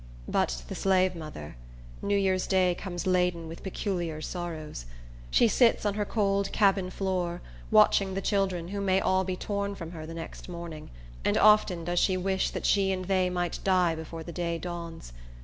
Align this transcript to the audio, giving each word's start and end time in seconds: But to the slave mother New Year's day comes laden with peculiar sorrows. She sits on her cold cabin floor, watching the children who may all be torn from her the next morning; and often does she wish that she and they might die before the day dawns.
But 0.27 0.49
to 0.49 0.67
the 0.67 0.73
slave 0.73 1.13
mother 1.15 1.57
New 2.01 2.17
Year's 2.17 2.47
day 2.47 2.73
comes 2.73 3.05
laden 3.05 3.47
with 3.47 3.61
peculiar 3.61 4.19
sorrows. 4.19 4.87
She 5.29 5.47
sits 5.47 5.85
on 5.85 5.93
her 5.93 6.05
cold 6.05 6.51
cabin 6.51 6.89
floor, 6.89 7.39
watching 7.69 8.15
the 8.15 8.19
children 8.21 8.69
who 8.69 8.81
may 8.81 8.99
all 8.99 9.23
be 9.23 9.35
torn 9.35 9.75
from 9.75 9.91
her 9.91 10.07
the 10.07 10.15
next 10.15 10.49
morning; 10.49 10.89
and 11.23 11.37
often 11.37 11.83
does 11.85 11.99
she 11.99 12.17
wish 12.17 12.49
that 12.49 12.65
she 12.65 12.91
and 12.91 13.05
they 13.05 13.29
might 13.29 13.59
die 13.63 13.93
before 13.93 14.23
the 14.23 14.31
day 14.31 14.57
dawns. 14.57 15.13